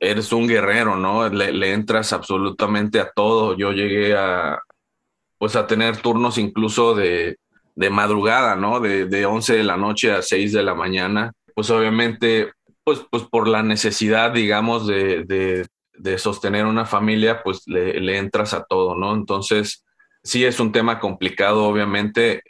eres 0.00 0.32
un 0.32 0.46
guerrero, 0.46 0.96
¿no? 0.96 1.28
Le, 1.28 1.52
le 1.52 1.72
entras 1.72 2.12
absolutamente 2.12 3.00
a 3.00 3.10
todo. 3.14 3.56
Yo 3.56 3.72
llegué 3.72 4.16
a, 4.16 4.60
pues 5.38 5.56
a 5.56 5.66
tener 5.66 5.98
turnos 5.98 6.38
incluso 6.38 6.94
de, 6.94 7.36
de 7.74 7.90
madrugada, 7.90 8.56
¿no? 8.56 8.80
De, 8.80 9.06
de 9.06 9.26
11 9.26 9.56
de 9.56 9.64
la 9.64 9.76
noche 9.76 10.12
a 10.12 10.22
6 10.22 10.52
de 10.52 10.62
la 10.62 10.74
mañana. 10.74 11.32
Pues 11.54 11.70
obviamente, 11.70 12.52
pues, 12.86 13.00
pues 13.10 13.24
por 13.24 13.48
la 13.48 13.64
necesidad, 13.64 14.30
digamos, 14.30 14.86
de, 14.86 15.24
de, 15.24 15.66
de 15.98 16.18
sostener 16.18 16.66
una 16.66 16.84
familia, 16.84 17.42
pues 17.42 17.64
le, 17.66 18.00
le, 18.00 18.16
entras 18.16 18.54
a 18.54 18.62
todo, 18.62 18.94
¿no? 18.94 19.12
Entonces, 19.12 19.84
sí 20.22 20.44
es 20.44 20.60
un 20.60 20.70
tema 20.70 21.00
complicado, 21.00 21.64
obviamente, 21.64 22.42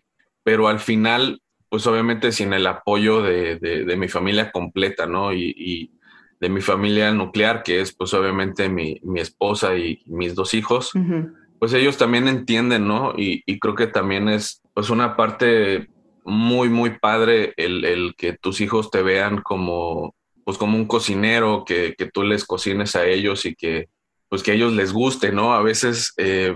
pero 0.42 0.68
al 0.68 0.78
final, 0.78 1.40
pues 1.70 1.86
obviamente 1.86 2.32
sin 2.32 2.52
el 2.52 2.66
apoyo 2.66 3.22
de, 3.22 3.56
de 3.58 3.96
mi 3.96 4.08
familia 4.08 4.52
completa, 4.52 5.06
¿no? 5.06 5.32
Y, 5.32 5.54
y, 5.56 5.90
de 6.38 6.50
mi 6.50 6.60
familia 6.60 7.10
nuclear, 7.12 7.62
que 7.62 7.80
es 7.80 7.94
pues 7.94 8.12
obviamente 8.12 8.68
mi, 8.68 9.00
mi 9.02 9.20
esposa 9.20 9.74
y 9.76 10.02
mis 10.04 10.34
dos 10.34 10.52
hijos, 10.52 10.94
uh 10.94 10.98
-huh. 10.98 11.34
pues 11.58 11.72
ellos 11.72 11.96
también 11.96 12.28
entienden, 12.28 12.86
¿no? 12.86 13.14
Y, 13.16 13.42
y, 13.46 13.58
creo 13.58 13.74
que 13.74 13.86
también 13.86 14.28
es 14.28 14.60
pues 14.74 14.90
una 14.90 15.16
parte 15.16 15.88
muy, 16.24 16.68
muy 16.68 16.98
padre 16.98 17.54
el, 17.56 17.86
el 17.86 18.14
que 18.18 18.34
tus 18.34 18.60
hijos 18.60 18.90
te 18.90 19.02
vean 19.02 19.40
como 19.40 20.15
pues 20.46 20.58
como 20.58 20.76
un 20.76 20.86
cocinero, 20.86 21.64
que, 21.66 21.96
que, 21.98 22.06
tú 22.06 22.22
les 22.22 22.44
cocines 22.44 22.94
a 22.94 23.04
ellos 23.04 23.44
y 23.46 23.56
que 23.56 23.88
pues 24.28 24.44
que 24.44 24.52
a 24.52 24.54
ellos 24.54 24.72
les 24.72 24.92
guste, 24.92 25.32
¿no? 25.32 25.52
A 25.52 25.60
veces 25.60 26.14
eh, 26.18 26.54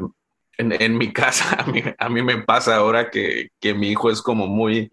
en, 0.57 0.81
en, 0.81 0.97
mi 0.97 1.13
casa, 1.13 1.57
a 1.59 1.67
mí, 1.67 1.83
a 1.99 2.09
mí, 2.09 2.23
me 2.23 2.41
pasa 2.41 2.77
ahora 2.77 3.11
que, 3.11 3.49
que 3.59 3.75
mi 3.75 3.91
hijo 3.91 4.09
es 4.09 4.23
como 4.23 4.47
muy 4.47 4.93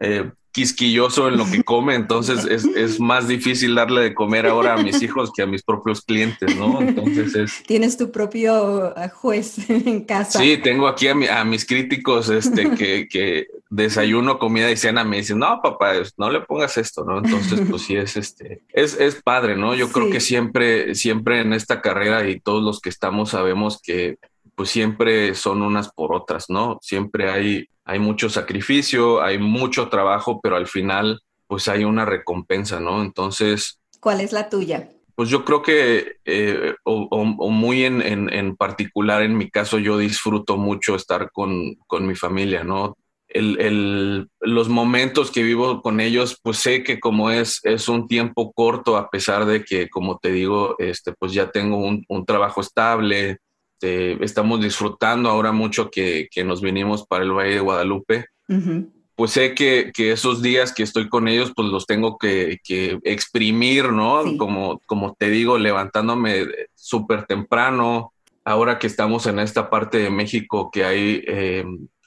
eh, 0.00 0.30
quisquilloso 0.52 1.28
en 1.28 1.36
lo 1.36 1.48
que 1.48 1.62
come, 1.62 1.94
entonces 1.94 2.44
es, 2.44 2.64
es, 2.64 2.98
más 2.98 3.28
difícil 3.28 3.74
darle 3.74 4.02
de 4.02 4.14
comer 4.14 4.46
ahora 4.46 4.74
a 4.74 4.82
mis 4.82 5.00
hijos 5.02 5.30
que 5.32 5.42
a 5.42 5.46
mis 5.46 5.62
propios 5.62 6.02
clientes, 6.02 6.56
¿no? 6.56 6.80
Entonces 6.80 7.34
es... 7.36 7.62
Tienes 7.66 7.96
tu 7.96 8.10
propio 8.10 8.92
uh, 8.96 9.08
juez 9.14 9.58
en 9.70 10.04
casa. 10.04 10.40
Sí, 10.40 10.56
tengo 10.56 10.88
aquí 10.88 11.08
a, 11.08 11.14
mi, 11.14 11.26
a 11.26 11.44
mis 11.44 11.64
críticos 11.64 12.28
este, 12.30 12.70
que, 12.72 13.08
que, 13.08 13.46
desayuno, 13.70 14.40
comida 14.40 14.70
y 14.70 14.76
cena 14.76 15.04
me 15.04 15.18
dicen, 15.18 15.38
no, 15.38 15.60
papá, 15.62 15.92
no 16.16 16.30
le 16.30 16.40
pongas 16.40 16.76
esto, 16.76 17.04
¿no? 17.04 17.18
Entonces, 17.18 17.60
pues 17.70 17.82
sí, 17.82 17.96
es, 17.96 18.16
este, 18.16 18.62
es, 18.72 18.98
es 18.98 19.22
padre, 19.22 19.56
¿no? 19.56 19.76
Yo 19.76 19.86
sí. 19.86 19.92
creo 19.92 20.10
que 20.10 20.20
siempre, 20.20 20.96
siempre 20.96 21.40
en 21.40 21.52
esta 21.52 21.80
carrera 21.80 22.28
y 22.28 22.40
todos 22.40 22.62
los 22.62 22.80
que 22.80 22.88
estamos 22.88 23.30
sabemos 23.30 23.80
que 23.80 24.18
pues 24.60 24.68
siempre 24.68 25.34
son 25.34 25.62
unas 25.62 25.90
por 25.90 26.12
otras, 26.12 26.50
¿no? 26.50 26.76
Siempre 26.82 27.30
hay 27.30 27.66
hay 27.86 27.98
mucho 27.98 28.28
sacrificio, 28.28 29.22
hay 29.22 29.38
mucho 29.38 29.88
trabajo, 29.88 30.38
pero 30.42 30.56
al 30.56 30.66
final 30.66 31.22
pues 31.46 31.66
hay 31.66 31.84
una 31.84 32.04
recompensa, 32.04 32.78
¿no? 32.78 33.00
Entonces... 33.00 33.80
¿Cuál 34.00 34.20
es 34.20 34.34
la 34.34 34.50
tuya? 34.50 34.90
Pues 35.14 35.30
yo 35.30 35.46
creo 35.46 35.62
que, 35.62 36.18
eh, 36.26 36.74
o, 36.84 37.08
o, 37.10 37.20
o, 37.22 37.48
muy 37.48 37.84
en, 37.84 38.02
en, 38.02 38.30
en, 38.30 38.54
particular 38.54 39.22
en 39.22 39.34
mi 39.34 39.48
caso, 39.48 39.78
yo 39.78 39.96
disfruto 39.96 40.58
mucho 40.58 40.94
estar 40.94 41.30
con, 41.32 41.76
con 41.86 42.06
mi 42.06 42.14
familia, 42.14 42.62
¿no? 42.62 42.98
El, 43.28 43.58
el, 43.62 44.28
los 44.40 44.68
momentos 44.68 45.30
que 45.30 45.42
vivo 45.42 45.80
con 45.80 46.00
ellos, 46.00 46.38
pues 46.42 46.58
sé 46.58 46.82
que 46.82 47.00
como 47.00 47.30
es, 47.30 47.60
es 47.62 47.88
un 47.88 48.08
tiempo 48.08 48.52
corto, 48.52 48.98
a 48.98 49.08
pesar 49.08 49.46
de 49.46 49.64
que, 49.64 49.88
como 49.88 50.18
te 50.18 50.30
digo, 50.30 50.74
este, 50.78 51.14
pues 51.14 51.32
ya 51.32 51.50
tengo 51.50 51.78
un, 51.78 52.04
un 52.10 52.26
trabajo 52.26 52.60
estable, 52.60 53.38
este, 53.80 54.22
estamos 54.22 54.60
disfrutando 54.60 55.30
ahora 55.30 55.52
mucho 55.52 55.90
que, 55.90 56.28
que, 56.30 56.44
nos 56.44 56.60
vinimos 56.60 57.06
para 57.06 57.24
el 57.24 57.32
Valle 57.32 57.54
de 57.54 57.60
Guadalupe. 57.60 58.26
Uh 58.48 58.54
-huh. 58.54 58.90
Pues 59.14 59.32
sé 59.32 59.54
que, 59.54 59.90
que, 59.94 60.12
esos 60.12 60.42
días 60.42 60.74
que 60.74 60.82
estoy 60.82 61.08
con 61.08 61.28
ellos, 61.28 61.52
pues 61.56 61.68
los 61.68 61.86
tengo 61.86 62.18
que, 62.18 62.58
que 62.62 62.98
exprimir, 63.04 63.90
¿no? 63.92 64.24
Sí. 64.24 64.36
Como, 64.36 64.80
como 64.86 65.14
te 65.14 65.30
digo, 65.30 65.58
levantándome 65.58 66.46
súper 66.74 67.24
temprano. 67.26 68.12
Ahora 68.44 68.78
que 68.78 68.86
estamos 68.86 69.26
en 69.26 69.38
esta 69.38 69.70
parte 69.70 69.98
de 69.98 70.10
México 70.10 70.70
que 70.70 70.84
hay 70.84 71.22
eh, 71.26 71.64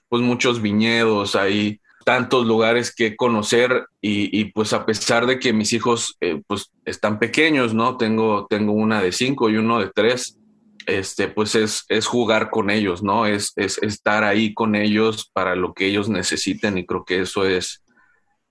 pues 0.10 0.22
muchos 0.22 0.62
viñedos, 0.62 1.36
hay 1.36 1.80
tantos 2.06 2.46
lugares 2.46 2.94
que 2.94 3.16
conocer 3.16 3.88
y, 4.02 4.38
y, 4.38 4.46
pues 4.46 4.74
a 4.74 4.86
pesar 4.86 5.26
de 5.26 5.40
que 5.40 5.54
mis 5.54 5.72
hijos 5.74 6.18
eh, 6.20 6.42
pues 6.48 6.72
están 6.86 7.18
pequeños, 7.18 7.74
¿no? 7.74 7.98
Tengo, 7.98 8.46
tengo 8.48 8.74
una 8.74 9.02
de 9.02 9.12
cinco 9.12 9.50
y 9.50 9.58
uno 9.58 9.80
de 9.80 9.90
tres 9.94 10.38
este, 10.86 11.28
pues 11.28 11.56
es, 11.56 11.86
es 11.90 12.08
jugar 12.08 12.50
con 12.50 12.70
ellos, 12.70 13.04
¿no? 13.04 13.26
Es, 13.26 13.54
es, 13.56 13.78
estar 13.82 14.24
ahí 14.24 14.54
con 14.54 14.76
ellos 14.76 15.30
para 15.34 15.56
lo 15.56 15.74
que 15.74 15.88
ellos 15.88 16.10
necesiten 16.10 16.78
y 16.78 16.86
creo 16.86 17.06
que 17.06 17.22
eso 17.22 17.46
es, 17.46 17.84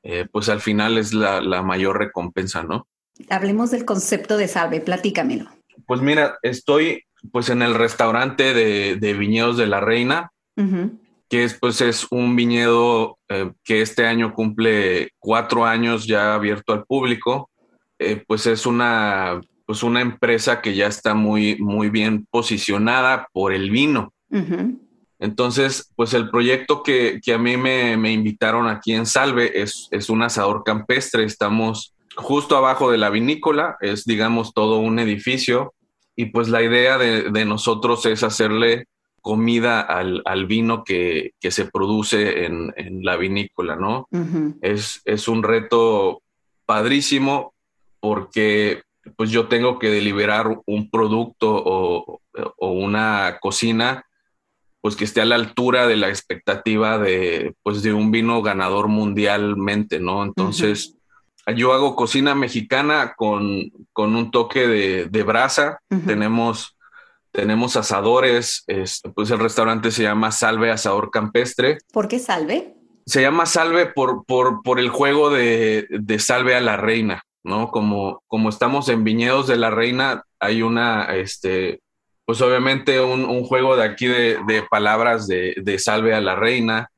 eh, 0.03 0.27
pues 0.31 0.49
al 0.49 0.61
final 0.61 0.99
es 0.99 1.13
la, 1.13 1.41
la, 1.41 1.63
mayor 1.63 1.99
recompensa, 1.99 2.63
¿no? 2.63 2.87
Hablemos 3.29 3.71
del 3.71 3.85
concepto 3.85 4.37
de 4.37 4.49
salve, 4.49 4.81
platícamelo. 4.81 5.51
Pues 5.87 6.01
mira, 6.01 6.39
estoy 6.43 7.05
pues 7.31 7.51
en 7.51 7.63
el 7.63 7.75
restaurante 7.75 8.55
de, 8.55 8.97
de 8.97 9.15
Viñedos 9.15 9.57
de 9.57 9.67
la 9.67 9.81
Reina, 9.81 10.33
uh 10.57 10.63
-huh. 10.63 10.99
que 11.29 11.45
es, 11.45 11.55
pues 11.55 11.81
es 11.81 12.07
un 12.11 12.35
viñedo 12.35 13.19
eh, 13.29 13.53
que 13.63 13.83
este 13.83 14.07
año 14.07 14.35
cumple 14.35 15.11
cuatro 15.19 15.65
años 15.65 16.07
ya 16.07 16.35
abierto 16.35 16.73
al 16.73 16.85
público. 16.85 17.49
Eh, 17.99 18.25
pues 18.27 18.47
es 18.47 18.67
una 18.67 19.41
pues 19.73 19.83
una 19.83 20.03
empresa 20.03 20.61
que 20.61 20.75
ya 20.75 20.87
está 20.87 21.15
muy, 21.15 21.57
muy 21.57 21.89
bien 21.89 22.27
posicionada 22.31 23.29
por 23.33 23.55
el 23.55 23.71
vino. 23.71 24.13
Uh 24.29 24.37
-huh. 24.37 24.79
Entonces, 25.19 25.91
pues 25.97 26.13
el 26.13 26.29
proyecto 26.29 26.83
que, 26.83 27.21
que 27.25 27.33
a 27.33 27.39
mí 27.39 27.57
me, 27.57 27.97
me, 27.97 28.13
invitaron 28.13 28.69
aquí 28.69 28.93
en 28.93 29.07
Salve 29.07 29.63
es, 29.63 29.89
es 29.91 30.11
un 30.11 30.23
asador 30.23 30.63
campestre. 30.63 31.25
Estamos 31.25 31.95
justo 32.17 32.55
abajo 32.55 32.91
de 32.91 32.99
la 32.99 33.09
vinícola, 33.09 33.79
es 33.81 34.05
digamos 34.05 34.53
todo 34.53 34.79
un 34.79 34.99
edificio 34.99 35.73
y 36.17 36.27
pues 36.27 36.51
la 36.51 36.63
idea 36.63 36.99
de, 36.99 37.31
de 37.31 37.45
nosotros 37.47 38.05
es 38.05 38.23
hacerle 38.23 38.89
comida 39.23 39.81
al, 39.81 40.21
al 40.27 40.45
vino 40.45 40.85
que, 40.85 41.31
que, 41.41 41.51
se 41.51 41.65
produce 41.65 42.45
en, 42.45 42.75
en 42.77 43.03
la 43.07 43.17
vinícola, 43.17 43.77
¿no? 43.77 44.07
Uh 44.11 44.19
-huh. 44.19 44.59
es, 44.61 45.01
es 45.07 45.29
un 45.29 45.43
reto 45.43 46.21
padrísimo 46.67 47.55
porque 48.01 48.83
pues 49.17 49.31
yo 49.31 49.49
tengo 49.49 49.79
que 49.79 49.91
deliberar 49.91 50.61
un 50.67 50.91
producto 50.91 51.51
o, 51.53 52.21
o, 52.57 52.73
una 52.73 53.39
cocina 53.41 54.07
pues 54.81 54.97
que 54.97 55.05
esté 55.05 55.21
a 55.21 55.25
la 55.25 55.37
altura 55.37 55.87
de 55.87 55.97
la 55.97 56.09
expectativa 56.09 56.99
de 56.99 57.55
pues 57.63 57.83
de 57.83 57.93
un 57.93 58.11
vino 58.11 58.43
ganador 58.43 58.89
mundialmente, 58.89 60.01
¿no? 60.01 60.25
Entonces, 60.25 60.95
uh 61.47 61.51
-huh. 61.51 61.55
yo 61.55 61.73
hago 61.73 61.95
cocina 61.95 62.35
mexicana 62.35 63.15
con, 63.17 63.71
con 63.93 64.17
un 64.17 64.31
toque 64.31 64.67
de, 64.67 65.07
de 65.07 65.23
brasa. 65.23 65.81
Uh 65.91 65.97
-huh. 65.97 66.07
Tenemos 66.07 66.77
tenemos 67.33 67.77
asadores, 67.77 68.63
es, 68.67 69.01
pues 69.15 69.31
el 69.31 69.39
restaurante 69.39 69.91
se 69.91 70.03
llama 70.03 70.31
Salve 70.33 70.71
Asador 70.71 71.11
Campestre. 71.11 71.79
¿Por 71.91 72.07
qué 72.07 72.19
Salve? 72.19 72.75
Se 73.07 73.23
llama 73.23 73.47
Salve 73.47 73.87
por, 73.87 74.25
por, 74.27 74.63
por 74.63 74.79
el 74.79 74.91
juego 74.91 75.31
de, 75.31 75.87
de 75.89 76.19
Salve 76.19 76.55
a 76.55 76.61
la 76.61 76.77
Reina. 76.77 77.23
¿No? 77.45 77.71
Como, 77.71 78.23
como 78.27 78.49
estamos 78.49 78.89
en 78.89 79.05
Viñedos 79.05 79.47
de 79.47 79.57
la 79.57 79.71
Reina, 79.71 80.25
hay 80.39 80.63
una, 80.63 81.05
este, 81.17 81.81
pues 82.25 82.41
obviamente 82.41 83.01
un, 83.01 83.25
un 83.25 83.45
juego 83.45 83.77
de 83.77 83.85
aquí 83.85 84.07
de, 84.07 84.39
de 84.47 84.63
palabras 84.71 85.27
de, 85.27 85.55
de, 85.57 85.79
salve 85.79 86.15
a 86.15 86.21
la 86.21 86.37
reina 86.37 86.89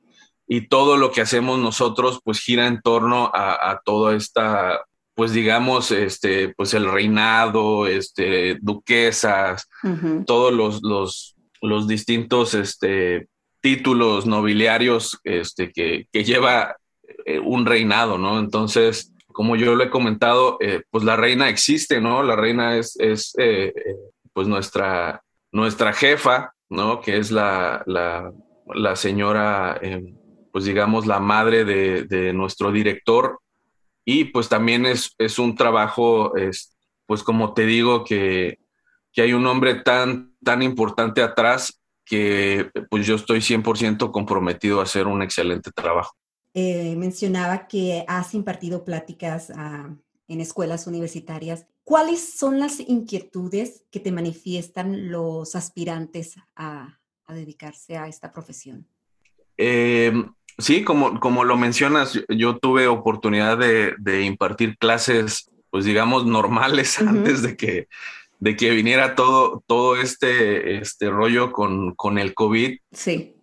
y 0.47 0.67
todo 0.67 0.97
lo 0.97 1.11
que 1.11 1.21
hacemos 1.21 1.59
nosotros 1.59 2.19
pues 2.23 2.39
gira 2.39 2.67
en 2.67 2.81
torno 2.81 3.31
a, 3.33 3.71
a 3.71 3.81
toda 3.83 4.15
esta, 4.15 4.81
pues 5.15 5.31
digamos, 5.33 5.91
este, 5.91 6.53
pues 6.55 6.73
el 6.73 6.85
reinado, 6.91 7.87
este, 7.87 8.57
duquesas, 8.61 9.67
uh 9.83 9.87
-huh. 9.89 10.25
todos 10.25 10.53
los, 10.53 10.81
los, 10.83 11.35
los 11.61 11.87
distintos, 11.87 12.53
este, 12.53 13.27
títulos 13.61 14.27
nobiliarios, 14.27 15.19
este, 15.23 15.71
que, 15.71 16.07
que 16.11 16.23
lleva 16.23 16.77
eh, 17.25 17.39
un 17.39 17.65
reinado, 17.65 18.19
¿no? 18.19 18.37
Entonces, 18.39 19.11
como 19.35 19.57
yo 19.57 19.75
lo 19.75 19.83
he 19.83 19.89
comentado, 19.89 20.57
eh, 20.61 20.83
pues 20.89 21.03
la 21.03 21.17
reina 21.17 21.49
existe, 21.49 21.99
¿no? 21.99 22.23
La 22.23 22.37
reina 22.37 22.77
es, 22.77 22.97
es 22.97 23.35
eh, 23.37 23.73
pues 24.31 24.47
nuestra, 24.47 25.21
nuestra 25.51 25.91
jefa, 25.91 26.53
¿no? 26.69 27.01
Que 27.01 27.17
es 27.17 27.31
la, 27.31 27.83
la, 27.85 28.31
la 28.73 28.95
señora, 28.95 29.77
eh, 29.81 30.15
pues 30.53 30.63
digamos, 30.63 31.05
la 31.05 31.19
madre 31.19 31.65
de, 31.65 32.03
de, 32.03 32.31
nuestro 32.31 32.71
director. 32.71 33.41
Y 34.05 34.23
pues 34.23 34.47
también 34.47 34.85
es, 34.85 35.13
es 35.17 35.37
un 35.37 35.55
trabajo, 35.55 36.37
es, 36.37 36.73
pues 37.05 37.21
como 37.21 37.53
te 37.53 37.65
digo, 37.65 38.05
que, 38.05 38.59
que 39.11 39.21
hay 39.21 39.33
un 39.33 39.45
hombre 39.47 39.75
tan, 39.75 40.33
tan 40.45 40.63
importante 40.63 41.21
atrás 41.21 41.81
que 42.05 42.71
pues 42.89 43.05
yo 43.05 43.15
estoy 43.15 43.39
100% 43.39 44.11
comprometido 44.11 44.79
a 44.79 44.83
hacer 44.83 45.07
un 45.07 45.21
excelente 45.21 45.71
trabajo 45.71 46.15
eh, 46.57 46.95
mencionaba 46.95 47.67
que 47.67 48.05
has 48.07 48.33
impartido 48.33 48.85
pláticas 48.85 49.49
uh, 49.49 49.93
en 50.29 50.39
escuelas 50.39 50.87
universitarias. 50.87 51.67
¿Cuáles 51.83 52.33
son 52.33 52.59
las 52.59 52.79
inquietudes 52.79 53.83
que 53.91 53.99
te 53.99 54.13
manifiestan 54.13 55.11
los 55.11 55.53
aspirantes 55.57 56.37
a, 56.55 56.97
a 57.25 57.33
dedicarse 57.33 57.97
a 57.97 58.07
esta 58.07 58.31
profesión? 58.31 58.87
Eh, 59.57 60.13
sí, 60.57 60.85
como, 60.85 61.19
como 61.19 61.43
lo 61.43 61.57
mencionas, 61.57 62.17
yo 62.29 62.57
tuve 62.57 62.87
oportunidad 62.87 63.57
de, 63.57 63.93
de 63.99 64.21
impartir 64.21 64.77
clases, 64.77 65.51
pues 65.71 65.83
digamos, 65.83 66.25
normales 66.25 66.97
uh 67.01 67.03
-huh. 67.03 67.09
antes 67.09 67.41
de 67.41 67.57
que, 67.57 67.89
de 68.39 68.55
que 68.55 68.69
viniera 68.69 69.13
todo, 69.13 69.61
todo 69.67 69.97
este, 69.97 70.77
este 70.77 71.09
rollo 71.09 71.51
con, 71.51 71.95
con 71.95 72.17
el 72.17 72.33
COVID. 72.33 72.77
Sí 72.93 73.34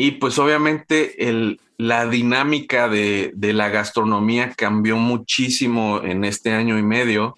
y 0.00 0.12
pues 0.12 0.38
obviamente 0.38 1.28
el, 1.28 1.60
la 1.76 2.06
dinámica 2.06 2.88
de, 2.88 3.32
de, 3.34 3.52
la 3.52 3.68
gastronomía 3.68 4.52
cambió 4.56 4.96
muchísimo 4.96 6.00
en 6.04 6.24
este 6.24 6.52
año 6.52 6.78
y 6.78 6.84
medio, 6.84 7.34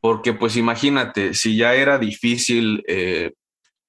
porque 0.00 0.34
pues 0.34 0.56
imagínate, 0.56 1.34
si 1.34 1.56
ya 1.56 1.74
era 1.74 1.98
difícil 1.98 2.84
eh, 2.86 3.32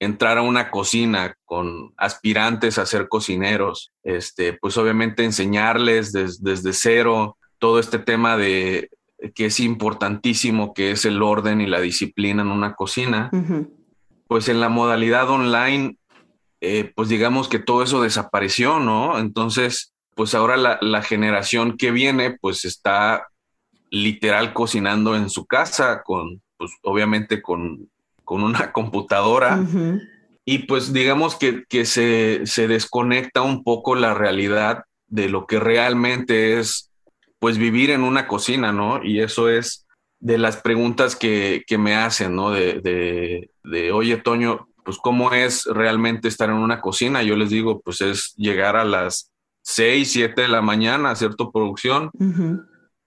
entrar 0.00 0.36
a 0.38 0.42
una 0.42 0.72
cocina 0.72 1.36
con 1.44 1.92
aspirantes 1.96 2.78
a 2.78 2.86
ser 2.86 3.06
cocineros, 3.06 3.92
este, 4.02 4.54
pues 4.54 4.76
obviamente 4.78 5.22
enseñarles 5.22 6.12
desde 6.12 6.72
cero 6.72 7.36
todo 7.60 7.78
este 7.78 8.00
tema 8.00 8.36
de 8.36 8.90
que 9.32 9.46
es 9.46 9.60
importantísimo, 9.60 10.74
que 10.74 10.90
es 10.90 11.04
el 11.04 11.22
orden 11.22 11.60
y 11.60 11.68
la 11.68 11.80
disciplina 11.80 12.42
en 12.42 12.48
una 12.48 12.74
cocina, 12.74 13.30
pues 14.26 14.48
en 14.48 14.58
la 14.58 14.68
modalidad 14.68 15.30
online, 15.30 15.98
eh, 16.60 16.92
pues 16.94 17.08
digamos 17.08 17.48
que 17.48 17.58
todo 17.58 17.82
eso 17.82 18.02
desapareció, 18.02 18.80
¿no? 18.80 19.18
Entonces, 19.18 19.92
pues 20.14 20.34
ahora 20.34 20.56
la, 20.56 21.02
generación 21.02 21.76
que 21.76 21.90
viene, 21.90 22.36
pues 22.40 22.64
está 22.64 23.28
literal 23.90 24.52
cocinando 24.54 25.14
en 25.14 25.28
su 25.30 25.46
casa, 25.46 26.02
con, 26.02 26.42
pues 26.56 26.72
obviamente 26.82 27.42
con, 27.42 27.90
con 28.24 28.42
una 28.42 28.72
computadora. 28.72 29.64
Y 30.44 30.60
pues 30.60 30.92
digamos 30.92 31.36
que, 31.36 31.64
que 31.68 31.84
se, 31.84 32.46
se 32.46 32.68
desconecta 32.68 33.42
un 33.42 33.64
poco 33.64 33.94
la 33.94 34.14
realidad 34.14 34.84
de 35.08 35.28
lo 35.28 35.46
que 35.46 35.60
realmente 35.60 36.58
es 36.58 36.90
pues 37.38 37.58
vivir 37.58 37.90
en 37.90 38.02
una 38.02 38.26
cocina, 38.26 38.72
¿no? 38.72 39.04
Y 39.04 39.20
eso 39.20 39.48
es 39.48 39.86
de 40.18 40.38
las 40.38 40.56
preguntas 40.56 41.14
que, 41.14 41.64
me 41.78 41.94
hacen, 41.94 42.34
¿no? 42.34 42.50
De, 42.50 43.48
de, 43.62 43.92
oye, 43.92 44.16
Toño, 44.16 44.68
pues 44.86 44.98
cómo 44.98 45.32
es 45.32 45.66
realmente 45.66 46.28
estar 46.28 46.48
en 46.48 46.56
una 46.56 46.80
cocina. 46.80 47.22
Yo 47.22 47.36
les 47.36 47.50
digo, 47.50 47.80
pues 47.80 48.00
es 48.00 48.32
llegar 48.36 48.76
a 48.76 48.84
las 48.84 49.32
6, 49.62 50.10
7 50.10 50.42
de 50.42 50.48
la 50.48 50.62
mañana, 50.62 51.10
hacer 51.10 51.34
tu 51.34 51.50
producción, 51.52 52.10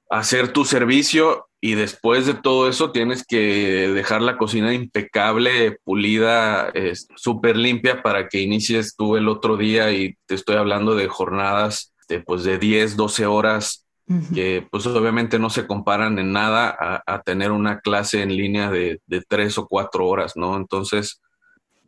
hacer 0.09 0.51
tu 0.51 0.65
servicio 0.65 1.47
y 1.61 1.75
después 1.75 2.25
de 2.25 2.33
todo 2.33 2.67
eso 2.67 2.91
tienes 2.91 3.25
que 3.25 3.89
dejar 3.93 4.21
la 4.21 4.37
cocina 4.37 4.73
impecable, 4.73 5.79
pulida, 5.85 6.71
súper 7.15 7.55
limpia 7.55 8.03
para 8.03 8.27
que 8.27 8.41
inicies 8.41 8.95
tú 8.97 9.15
el 9.15 9.29
otro 9.29 9.55
día 9.55 9.91
y 9.93 10.17
te 10.25 10.35
estoy 10.35 10.57
hablando 10.57 10.95
de 10.95 11.07
jornadas 11.07 11.93
de, 12.09 12.19
pues 12.19 12.43
de 12.43 12.57
10, 12.57 12.97
12 12.97 13.25
horas 13.25 13.85
que 14.33 14.67
pues 14.71 14.87
obviamente 14.87 15.37
no 15.37 15.51
se 15.51 15.67
comparan 15.67 16.17
en 16.17 16.33
nada 16.33 16.75
a, 17.05 17.21
tener 17.21 17.51
una 17.51 17.79
clase 17.79 18.23
en 18.23 18.35
línea 18.35 18.71
de, 18.71 18.99
tres 19.27 19.59
o 19.59 19.67
cuatro 19.67 20.07
horas, 20.07 20.35
¿no? 20.35 20.57
Entonces, 20.57 21.21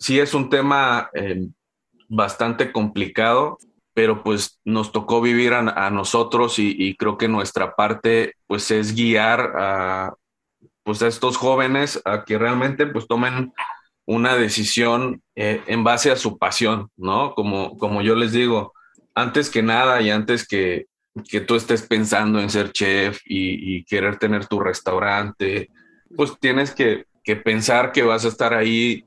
sí 0.01 0.19
es 0.19 0.33
un 0.33 0.49
tema 0.49 1.09
eh, 1.13 1.47
bastante 2.09 2.71
complicado, 2.71 3.59
pero 3.93 4.23
pues 4.23 4.59
nos 4.65 4.91
tocó 4.91 5.21
vivir 5.21 5.53
a, 5.53 5.89
nosotros 5.91 6.59
y, 6.59 6.95
creo 6.95 7.17
que 7.17 7.27
nuestra 7.27 7.75
parte 7.75 8.33
pues 8.47 8.71
es 8.71 8.95
guiar 8.95 9.53
a 9.55 10.13
pues 10.83 11.03
a 11.03 11.07
estos 11.07 11.37
jóvenes 11.37 12.01
a 12.05 12.25
que 12.25 12.39
realmente 12.39 12.87
pues 12.87 13.07
tomen 13.07 13.53
una 14.05 14.35
decisión 14.35 15.21
eh, 15.35 15.61
en 15.67 15.83
base 15.83 16.09
a 16.09 16.15
su 16.15 16.39
pasión, 16.39 16.89
¿no? 16.97 17.35
Como, 17.35 17.77
como 17.77 18.01
yo 18.01 18.15
les 18.15 18.31
digo, 18.31 18.73
antes 19.13 19.51
que 19.51 19.61
nada 19.61 20.01
y 20.01 20.09
antes 20.09 20.47
que, 20.47 20.87
que 21.29 21.41
tú 21.41 21.55
estés 21.55 21.83
pensando 21.83 22.39
en 22.39 22.49
ser 22.49 22.71
chef 22.71 23.19
y, 23.25 23.83
querer 23.85 24.17
tener 24.17 24.47
tu 24.47 24.59
restaurante, 24.59 25.69
pues 26.15 26.33
tienes 26.39 26.71
que, 26.71 27.05
pensar 27.43 27.91
que 27.91 28.03
vas 28.03 28.25
a 28.25 28.27
estar 28.27 28.53
ahí 28.53 29.05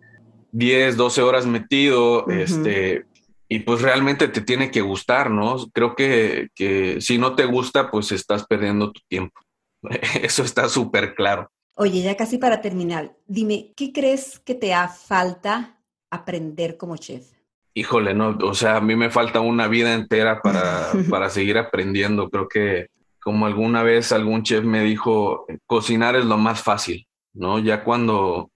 10, 0.54 0.96
12 0.96 1.22
horas 1.22 1.46
metido, 1.46 2.26
este, 2.28 3.04
y 3.48 3.60
pues 3.60 3.82
realmente 3.82 4.28
te 4.28 4.40
tiene 4.40 4.70
que 4.70 4.80
gustar, 4.80 5.30
¿no? 5.30 5.56
Creo 5.72 5.94
que, 5.94 6.48
que 6.54 7.00
si 7.00 7.18
no 7.18 7.34
te 7.34 7.44
gusta, 7.44 7.90
pues 7.90 8.12
estás 8.12 8.46
perdiendo 8.46 8.92
tu 8.92 9.00
tiempo. 9.08 9.40
Eso 10.22 10.42
está 10.42 10.68
súper 10.68 11.14
claro. 11.14 11.50
Oye, 11.76 12.02
ya 12.02 12.16
casi 12.16 12.38
para 12.38 12.60
terminar, 12.60 13.16
dime, 13.26 13.72
¿qué 13.76 13.92
crees 13.92 14.38
que 14.38 14.54
te 14.54 14.72
hace 14.72 15.06
falta 15.06 15.80
aprender 16.10 16.76
como 16.76 16.96
chef? 16.96 17.34
híjole, 17.74 18.14
no, 18.14 18.38
o 18.42 18.54
sea, 18.54 18.76
a 18.76 18.80
mí 18.80 18.94
me 18.96 19.10
falta 19.10 19.40
una 19.40 19.68
vida 19.68 19.94
entera 19.94 20.40
para, 20.40 20.92
para 21.10 21.28
seguir 21.28 21.58
aprendiendo. 21.58 22.30
Creo 22.30 22.48
que 22.48 22.88
como 23.20 23.46
alguna 23.46 23.82
vez 23.82 24.12
algún 24.12 24.42
chef 24.42 24.64
me 24.64 24.82
dijo, 24.82 25.46
cocinar 25.66 26.14
es 26.14 26.24
lo 26.24 26.38
más 26.38 26.62
fácil, 26.62 27.06
¿no? 27.32 27.58
Ya 27.58 27.82
cuando, 27.82 28.50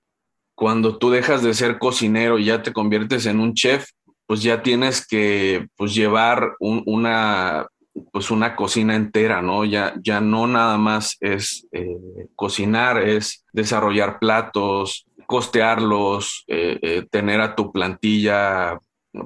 cuando 0.59 0.99
tú 0.99 1.11
dejas 1.11 1.45
de 1.45 1.55
ser 1.55 1.79
cocinero 1.79 2.37
y 2.37 2.47
ya 2.47 2.65
te 2.65 2.73
conviertes 2.73 3.27
en 3.27 3.39
un 3.39 3.55
chef, 3.55 3.91
pues 4.27 4.43
ya 4.43 4.61
tienes 4.61 5.07
que 5.07 5.69
pues, 5.77 5.95
llevar 5.95 6.57
una, 6.59 7.69
pues 8.11 8.33
una 8.33 8.57
cocina 8.57 8.97
entera, 8.97 9.41
¿no? 9.41 9.65
Ya, 9.65 9.95
ya 10.03 10.21
no 10.21 10.49
nada 10.49 10.77
más 10.77 11.17
es 11.21 11.69
eh, 11.71 11.97
cocinar, 12.35 12.99
es 12.99 13.45
desarrollar 13.53 14.19
platos, 14.19 15.07
costearlos, 15.27 16.43
eh, 16.49 16.81
eh, 16.83 17.07
tener 17.09 17.41
a 17.41 17.55
tu 17.55 17.71
plantilla 17.71 18.81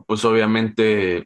pues 0.07 0.27
obviamente 0.27 1.25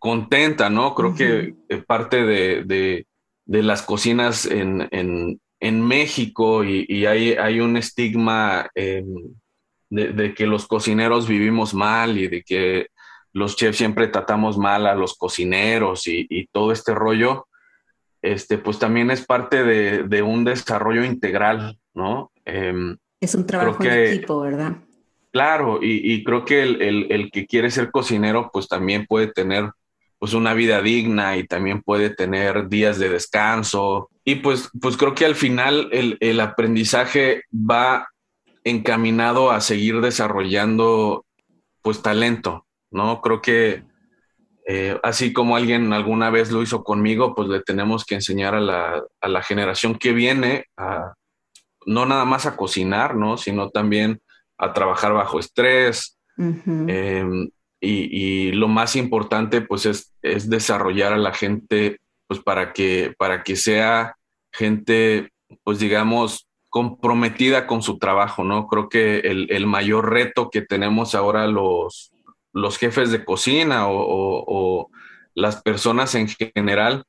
contenta, 0.00 0.70
¿no? 0.70 0.92
Creo 0.96 1.14
que 1.14 1.54
parte 1.86 2.24
de, 2.24 3.06
las 3.46 3.82
cocinas 3.82 4.44
en, 4.44 5.40
México 5.60 6.64
y, 6.64 7.06
hay, 7.06 7.60
un 7.60 7.76
estigma 7.76 8.68
em, 8.74 9.34
de, 9.90 10.34
que 10.34 10.46
los 10.46 10.66
cocineros 10.66 11.26
vivimos 11.26 11.74
mal 11.74 12.18
y 12.18 12.28
de 12.28 12.42
que 12.42 12.88
los 13.32 13.56
chefs 13.56 13.78
siempre 13.78 14.08
tratamos 14.08 14.58
mal 14.58 14.86
a 14.86 14.94
los 14.94 15.14
cocineros 15.14 16.06
y, 16.06 16.48
todo 16.52 16.72
este 16.72 16.94
rollo, 16.94 17.48
este, 18.22 18.58
pues 18.58 18.78
también 18.78 19.10
es 19.10 19.24
parte 19.24 19.62
de, 19.62 20.22
un 20.22 20.44
desarrollo 20.44 21.04
integral, 21.04 21.78
¿no? 21.94 22.32
Em, 22.44 22.96
es 23.20 23.34
un 23.34 23.46
trabajo 23.46 23.82
en 23.82 23.92
equipo, 23.92 24.40
¿verdad? 24.40 24.76
Claro, 25.36 25.80
y, 25.82 26.24
creo 26.24 26.46
que 26.46 26.62
el, 26.62 27.30
que 27.30 27.46
quiere 27.46 27.70
ser 27.70 27.90
cocinero, 27.90 28.48
pues 28.50 28.68
también 28.68 29.04
puede 29.06 29.26
tener 29.26 29.70
pues 30.18 30.32
una 30.32 30.54
vida 30.54 30.80
digna 30.80 31.36
y 31.36 31.46
también 31.46 31.82
puede 31.82 32.08
tener 32.08 32.68
días 32.68 32.98
de 32.98 33.10
descanso. 33.10 34.08
Y 34.26 34.36
pues, 34.36 34.70
pues 34.80 34.96
creo 34.96 35.14
que 35.14 35.24
al 35.24 35.36
final 35.36 35.88
el, 35.92 36.40
aprendizaje 36.40 37.44
va 37.52 38.08
encaminado 38.64 39.50
a 39.50 39.60
seguir 39.60 40.00
desarrollando 40.00 41.24
pues 41.80 42.02
talento, 42.02 42.66
¿no? 42.90 43.22
Creo 43.22 43.40
que 43.40 43.84
eh, 44.66 44.98
así 45.04 45.32
como 45.32 45.56
alguien 45.56 45.92
alguna 45.92 46.30
vez 46.30 46.50
lo 46.50 46.60
hizo 46.60 46.82
conmigo, 46.82 47.34
pues 47.34 47.48
le 47.48 47.62
tenemos 47.62 48.04
que 48.04 48.16
enseñar 48.16 48.56
a 48.56 48.60
la, 48.60 49.02
a 49.20 49.28
la 49.28 49.42
generación 49.42 49.94
que 49.94 50.12
viene 50.12 50.64
a 50.76 51.14
no 51.86 52.04
nada 52.04 52.24
más 52.24 52.44
a 52.44 52.56
cocinar, 52.56 53.14
¿no? 53.14 53.38
Sino 53.38 53.70
también 53.70 54.20
a 54.58 54.72
trabajar 54.72 55.12
bajo 55.12 55.38
estrés. 55.38 56.18
Em, 56.36 57.48
y, 57.80 58.52
lo 58.52 58.68
más 58.68 58.96
importante, 58.96 59.60
pues, 59.60 59.86
es, 59.86 60.50
desarrollar 60.50 61.12
a 61.12 61.18
la 61.18 61.32
gente, 61.32 62.00
pues, 62.26 62.40
para 62.40 62.72
que, 62.72 63.14
para 63.16 63.42
que 63.44 63.56
sea 63.56 64.15
gente, 64.56 65.30
pues, 65.64 65.78
digamos, 65.78 66.48
comprometida 66.68 67.66
con 67.66 67.82
su 67.82 67.98
trabajo, 67.98 68.44
¿no? 68.44 68.66
Creo 68.66 68.88
que 68.88 69.20
el, 69.20 69.66
mayor 69.66 70.10
reto 70.10 70.50
que 70.50 70.62
tenemos 70.62 71.14
ahora 71.14 71.46
los, 71.46 72.12
los 72.52 72.78
jefes 72.78 73.10
de 73.10 73.24
cocina 73.24 73.86
o, 73.88 74.90
las 75.34 75.62
personas 75.62 76.14
en 76.14 76.28
general, 76.28 77.04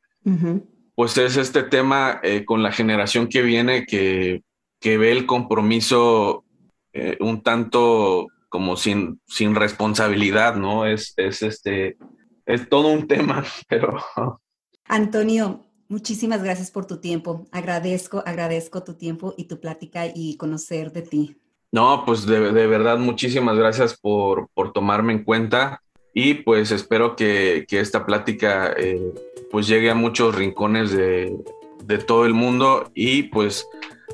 pues 0.96 1.18
es 1.18 1.38
este 1.38 1.64
tema 1.64 2.20
eh, 2.24 2.44
con 2.44 2.62
la 2.62 2.74
generación 2.74 3.28
que 3.28 3.42
viene 3.42 3.86
que, 3.86 4.42
que 4.82 4.98
ve 4.98 5.12
el 5.12 5.26
compromiso 5.26 6.44
eh, 6.92 7.18
un 7.20 7.42
tanto 7.42 8.28
como 8.50 8.76
sin, 8.76 9.22
sin 9.28 9.56
responsabilidad, 9.56 10.56
¿no? 10.56 10.86
Es, 10.86 11.14
es, 11.18 11.42
este, 11.42 11.98
es 12.46 12.68
todo 12.70 12.88
un 12.88 13.08
tema, 13.08 13.46
pero... 13.68 14.04
Antonio, 14.86 15.67
muchísimas 15.90 16.44
gracias 16.44 16.72
por 16.72 16.86
tu 16.86 16.98
tiempo. 16.98 17.48
Agradezco, 17.52 18.24
agradezco 18.26 18.84
tu 18.84 18.94
tiempo 18.96 19.34
y 19.38 19.46
tu 19.46 19.60
plática 19.60 20.06
y 20.14 20.38
conocer 20.38 20.92
de 20.92 21.02
ti. 21.02 21.38
No, 21.72 22.04
pues 22.06 22.26
de, 22.26 22.40
verdad, 22.40 22.98
muchísimas 22.98 23.58
gracias 23.58 23.98
por, 23.98 24.50
tomarme 24.74 25.14
en 25.14 25.24
cuenta 25.24 25.82
y 26.14 26.36
pues 26.36 26.72
espero 26.72 27.16
que, 27.16 27.66
esta 27.70 28.06
plática 28.06 28.74
eh, 28.78 29.14
pues 29.52 29.68
llegue 29.68 29.92
a 29.92 29.96
muchos 29.96 30.34
rincones 30.34 30.92
de, 30.92 31.36
de 31.84 31.98
todo 31.98 32.26
el 32.26 32.34
mundo 32.34 32.90
y 32.94 33.24
pues 33.24 33.68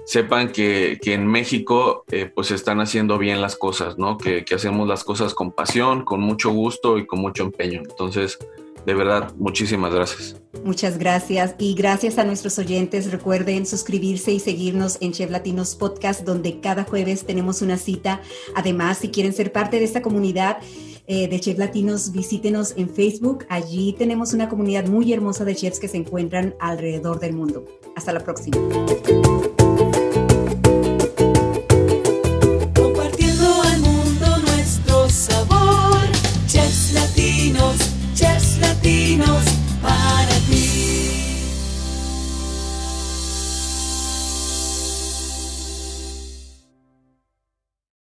sepan 0.06 0.52
que, 0.52 1.00
en 1.04 1.28
México 1.28 2.04
eh, 2.12 2.32
pues 2.34 2.52
están 2.52 2.80
haciendo 2.82 3.18
bien 3.18 3.42
las 3.42 3.56
cosas, 3.56 3.98
¿no? 3.98 4.18
Que, 4.18 4.44
que, 4.44 4.56
hacemos 4.56 4.88
las 4.88 5.04
cosas 5.04 5.34
con 5.34 5.52
pasión, 5.52 6.04
con 6.04 6.22
mucho 6.22 6.52
gusto 6.52 6.98
y 6.98 7.06
con 7.06 7.20
mucho 7.20 7.44
empeño. 7.44 7.82
Entonces, 7.82 8.38
de 8.86 8.94
verdad, 8.94 9.34
muchísimas 9.38 9.94
gracias. 9.94 10.36
Muchas 10.64 10.98
gracias 10.98 11.56
y 11.58 11.74
gracias 11.74 12.18
a 12.18 12.24
nuestros 12.24 12.58
oyentes. 12.60 13.12
Recuerden 13.12 13.66
suscribirse 13.66 14.32
y 14.32 14.40
seguirnos 14.40 14.98
en 15.02 15.12
Chef 15.12 15.30
Latinos 15.30 15.76
Podcast, 15.76 16.22
donde 16.22 16.60
cada 16.60 16.84
jueves 16.84 17.26
tenemos 17.26 17.62
una 17.62 17.78
cita. 17.78 18.22
Además, 18.56 19.00
si 19.00 19.10
quieren 19.10 19.34
ser 19.34 19.52
parte 19.52 19.80
de 19.80 19.86
esta 19.86 20.02
comunidad, 20.02 20.58
eh, 21.06 21.28
de 21.28 21.40
Chefs 21.40 21.60
Latinos, 21.60 22.12
visítenos 22.14 22.74
en 22.78 22.90
Facebook. 22.90 23.46
Allí 23.50 23.94
tenemos 23.94 24.34
una 24.34 24.48
comunidad 24.48 24.88
muy 24.88 25.12
hermosa 25.12 25.44
de 25.44 25.54
chefs 25.54 25.80
que 25.80 25.90
se 25.90 25.98
encuentran 25.98 26.56
alrededor 26.62 27.20
del 27.20 27.34
mundo. 27.34 27.66
Hasta 27.96 28.14
la 28.14 28.22
próxima. 28.22 28.58